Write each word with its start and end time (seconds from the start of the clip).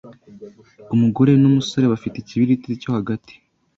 umugore 0.93 1.31
numusore 1.41 1.85
bafite 1.93 2.15
Ikibiriti 2.19 2.79
cyo 2.81 2.89
hagati 2.97 3.33